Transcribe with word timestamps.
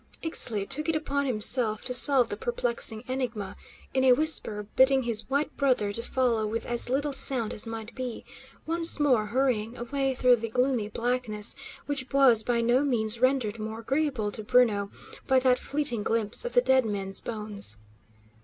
Ixtli 0.23 0.65
took 0.67 0.89
it 0.89 0.95
upon 0.95 1.27
himself 1.27 1.85
to 1.85 1.93
solve 1.93 2.29
the 2.29 2.35
perplexing 2.35 3.03
enigma, 3.07 3.55
in 3.93 4.03
a 4.03 4.13
whisper 4.13 4.65
bidding 4.75 5.03
his 5.03 5.29
white 5.29 5.55
brother 5.55 5.93
follow 5.93 6.47
with 6.47 6.65
as 6.65 6.89
little 6.89 7.13
sound 7.13 7.53
as 7.53 7.67
might 7.67 7.93
be, 7.93 8.25
once 8.65 8.99
more 8.99 9.27
hurrying 9.27 9.77
away 9.77 10.15
through 10.15 10.37
the 10.37 10.49
gloomy 10.49 10.89
blackness, 10.89 11.55
which 11.85 12.11
was 12.11 12.41
by 12.41 12.61
no 12.61 12.83
means 12.83 13.21
rendered 13.21 13.59
more 13.59 13.81
agreeable 13.81 14.31
to 14.31 14.43
Bruno 14.43 14.89
by 15.27 15.37
that 15.37 15.59
fleeting 15.59 16.01
glimpse 16.01 16.45
of 16.45 16.53
the 16.53 16.61
dead 16.61 16.83
men's 16.83 17.21
bones. 17.21 17.77